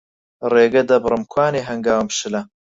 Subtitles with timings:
[0.51, 2.41] ڕێگە دەبڕم، کوانێ هەنگاوم شلە